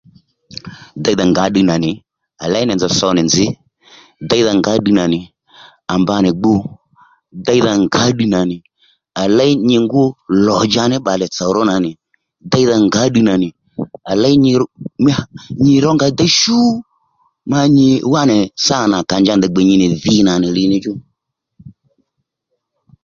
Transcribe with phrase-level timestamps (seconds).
[1.03, 1.91] Déydha ngǎ ddiy nà nì
[2.43, 3.45] à ley nì nzòw so nì nzǐ
[4.29, 5.19] déydha ngǎ ddiy nà nì
[5.93, 6.53] à mba nì gbu
[7.45, 8.55] déydha ngǎ ddiy nà nì
[9.21, 10.03] à léy nyi ngú
[10.45, 11.91] lò dja ní bbalè tsò ró na nì
[12.51, 13.47] déydha ngǎ ddiy nà nì
[14.11, 14.65] à léy nyi rr
[15.03, 15.29] mí haa
[15.63, 16.57] nyi ró nga déy shú
[17.51, 20.47] ma nyi wá nì sâ nà kà nja ndèy gbè nyi nì dhi nà nì
[20.57, 20.93] li ní chú